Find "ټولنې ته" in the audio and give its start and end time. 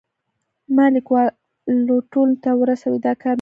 2.11-2.51